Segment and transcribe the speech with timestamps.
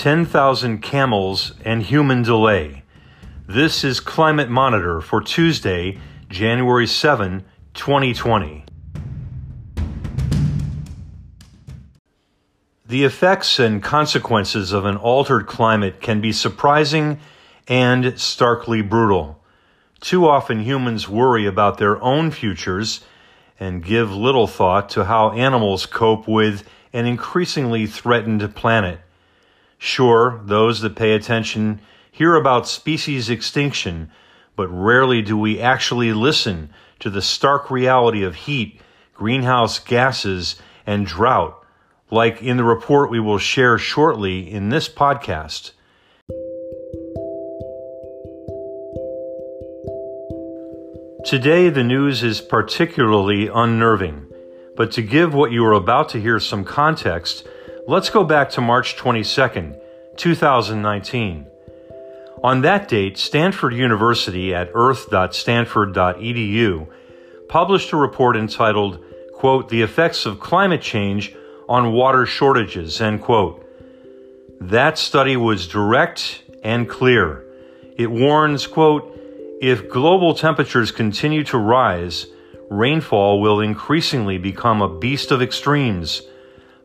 [0.00, 2.82] 10,000 camels and human delay.
[3.46, 5.98] This is Climate Monitor for Tuesday,
[6.30, 7.44] January 7,
[7.74, 8.64] 2020.
[12.86, 17.20] The effects and consequences of an altered climate can be surprising
[17.68, 19.44] and starkly brutal.
[20.00, 23.04] Too often humans worry about their own futures
[23.60, 29.00] and give little thought to how animals cope with an increasingly threatened planet.
[29.82, 31.80] Sure, those that pay attention
[32.12, 34.10] hear about species extinction,
[34.54, 38.78] but rarely do we actually listen to the stark reality of heat,
[39.14, 41.64] greenhouse gases, and drought,
[42.10, 45.70] like in the report we will share shortly in this podcast.
[51.24, 54.26] Today, the news is particularly unnerving,
[54.76, 57.46] but to give what you are about to hear some context,
[57.90, 59.74] Let's go back to March 22,
[60.16, 61.46] 2019.
[62.44, 66.86] On that date, Stanford University at earth.stanford.edu
[67.48, 69.02] published a report entitled,
[69.34, 71.34] quote, The Effects of Climate Change
[71.68, 73.66] on Water Shortages, end quote.
[74.60, 77.44] That study was direct and clear.
[77.96, 79.18] It warns, quote,
[79.60, 82.28] if global temperatures continue to rise,
[82.70, 86.22] rainfall will increasingly become a beast of extremes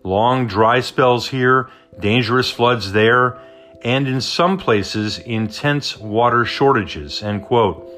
[0.06, 3.39] long dry spells here, dangerous floods there,
[3.84, 7.92] and in some places, intense water shortages, end quote.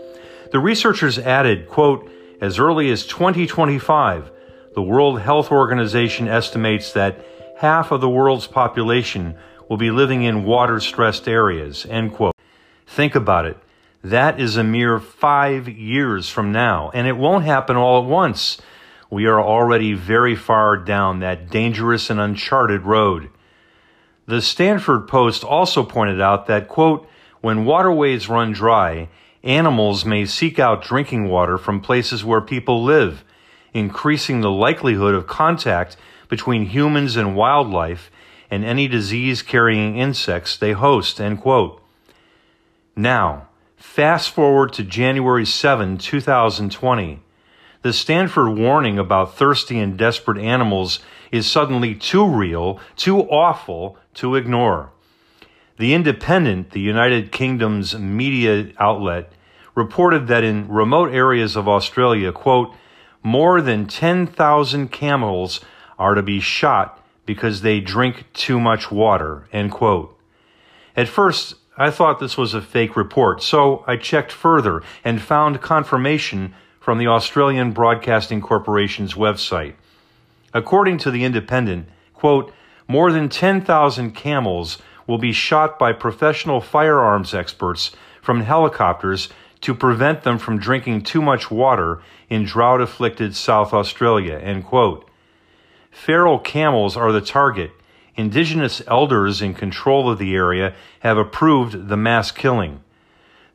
[0.51, 2.09] The researchers added, quote,
[2.41, 4.31] as early as 2025,
[4.73, 7.25] the World Health Organization estimates that
[7.59, 9.35] half of the world's population
[9.69, 12.35] will be living in water stressed areas, end quote.
[12.85, 13.57] Think about it.
[14.03, 18.61] That is a mere five years from now, and it won't happen all at once
[19.09, 23.29] we are already very far down that dangerous and uncharted road.
[24.25, 27.07] The Stanford Post also pointed out that, quote,
[27.39, 29.07] when waterways run dry,
[29.43, 33.23] animals may seek out drinking water from places where people live,
[33.73, 35.95] increasing the likelihood of contact
[36.27, 38.11] between humans and wildlife
[38.51, 41.81] and any disease carrying insects they host, end quote.
[42.95, 43.47] Now,
[43.77, 47.21] fast forward to January 7, 2020.
[47.87, 50.99] The Stanford warning about thirsty and desperate animals
[51.31, 54.89] is suddenly too real, too awful to ignore.
[55.77, 59.31] The Independent, the United Kingdom's media outlet,
[59.73, 62.75] reported that in remote areas of Australia, quote,
[63.23, 65.61] more than 10,000 camels
[65.97, 70.13] are to be shot because they drink too much water, end quote.
[70.93, 75.61] At first, I thought this was a fake report, so I checked further and found
[75.61, 76.53] confirmation
[76.87, 79.73] from the Australian Broadcasting Corporation's website.
[80.53, 82.53] According to The Independent, quote,
[82.87, 89.27] more than 10,000 camels will be shot by professional firearms experts from helicopters
[89.59, 95.09] to prevent them from drinking too much water in drought afflicted South Australia, end quote.
[95.91, 97.71] Feral camels are the target.
[98.15, 102.81] Indigenous elders in control of the area have approved the mass killing.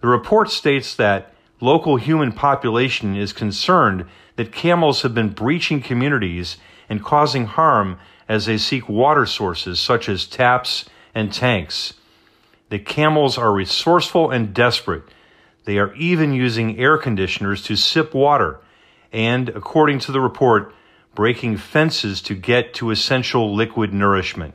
[0.02, 1.31] The report states that
[1.62, 4.04] local human population is concerned
[4.36, 6.56] that camels have been breaching communities
[6.88, 10.84] and causing harm as they seek water sources such as taps
[11.14, 11.94] and tanks.
[12.68, 15.04] The camels are resourceful and desperate.
[15.64, 18.58] They are even using air conditioners to sip water
[19.12, 20.74] and, according to the report,
[21.14, 24.54] breaking fences to get to essential liquid nourishment.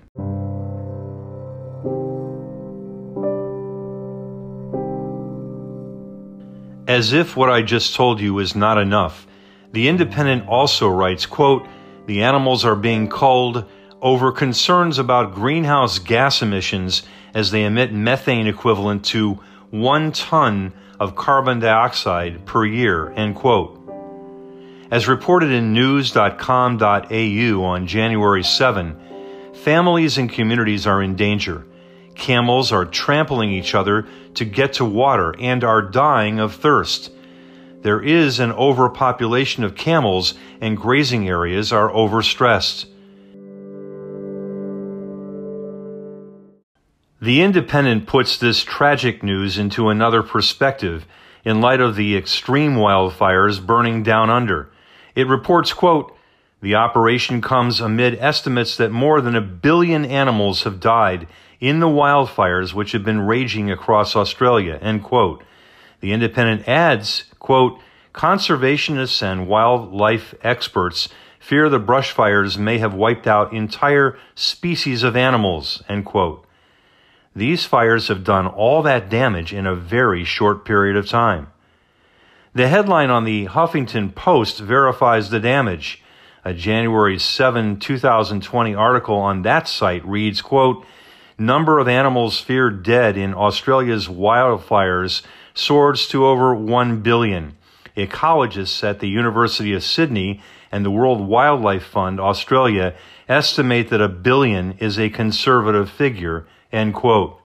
[6.87, 9.27] As if what I just told you is not enough,
[9.73, 11.67] the Independent also writes, quote,
[12.05, 13.65] the animals are being culled
[14.01, 17.03] over concerns about greenhouse gas emissions
[17.33, 19.37] as they emit methane equivalent to
[19.69, 23.73] one ton of carbon dioxide per year, end quote.
[24.89, 31.66] As reported in news.com.au on January 7, families and communities are in danger
[32.17, 37.11] Camels are trampling each other to get to water and are dying of thirst.
[37.83, 42.87] There is an overpopulation of camels, and grazing areas are overstressed.
[47.21, 51.05] The Independent puts this tragic news into another perspective
[51.45, 54.69] in light of the extreme wildfires burning down under.
[55.15, 56.15] It reports, quote,
[56.61, 61.27] the operation comes amid estimates that more than a billion animals have died
[61.59, 65.43] in the wildfires which have been raging across Australia, end quote.
[65.99, 67.79] The Independent adds, quote,
[68.13, 71.09] conservationists and wildlife experts
[71.39, 76.45] fear the brush fires may have wiped out entire species of animals, end quote.
[77.35, 81.47] These fires have done all that damage in a very short period of time.
[82.53, 86.01] The headline on the Huffington Post verifies the damage.
[86.43, 90.83] A January 7, 2020 article on that site reads, quote,
[91.39, 95.21] Number of animals feared dead in Australia's wildfires
[95.53, 97.55] soars to over 1 billion.
[97.95, 100.41] Ecologists at the University of Sydney
[100.71, 102.95] and the World Wildlife Fund Australia
[103.29, 107.39] estimate that a billion is a conservative figure, end quote.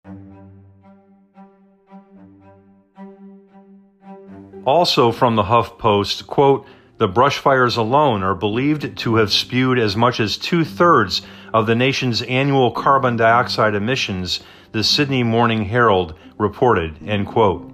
[4.65, 6.67] Also from the HuffPost, quote,
[7.03, 11.21] the brush fires alone are believed to have spewed as much as two thirds
[11.53, 14.39] of the nation's annual carbon dioxide emissions,
[14.71, 17.69] the Sydney Morning Herald reported, end quote.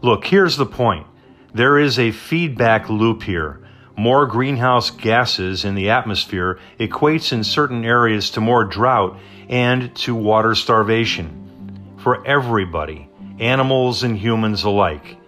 [0.00, 1.06] Look, here's the point.
[1.52, 3.68] There is a feedback loop here.
[3.98, 9.18] More greenhouse gases in the atmosphere equates in certain areas to more drought
[9.50, 11.98] and to water starvation.
[11.98, 15.18] For everybody, animals and humans alike.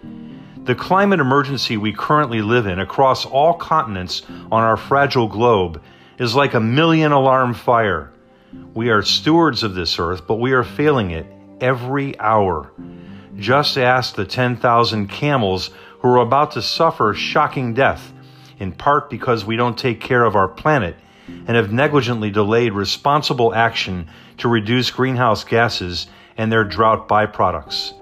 [0.65, 5.79] The climate emergency we currently live in across all continents on our fragile globe
[6.17, 8.11] is like a million alarm fire.
[8.73, 11.27] We are stewards of this earth, but we are failing it
[11.61, 12.71] every hour.
[13.37, 15.69] Just ask the 10,000 camels
[15.99, 18.11] who are about to suffer shocking death,
[18.57, 20.95] in part because we don't take care of our planet
[21.27, 24.07] and have negligently delayed responsible action
[24.39, 26.07] to reduce greenhouse gases
[26.37, 27.93] and their drought byproducts.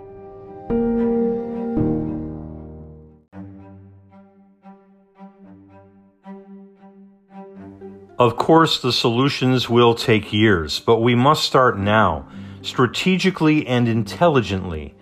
[8.20, 12.28] Of course, the solutions will take years, but we must start now,
[12.62, 14.94] strategically and intelligently.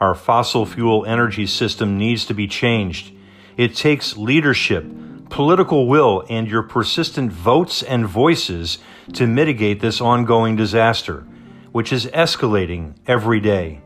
[0.00, 3.12] Our fossil fuel energy system needs to be changed.
[3.56, 4.84] It takes leadership,
[5.30, 8.78] political will, and your persistent votes and voices
[9.12, 11.24] to mitigate this ongoing disaster,
[11.70, 13.80] which is escalating every day.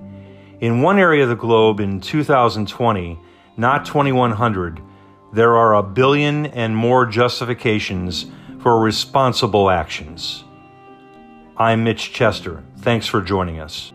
[0.58, 3.18] In one area of the globe in 2020,
[3.58, 4.80] not 2100,
[5.34, 8.26] there are a billion and more justifications
[8.60, 10.44] for responsible actions.
[11.56, 12.62] I'm Mitch Chester.
[12.78, 13.92] Thanks for joining us.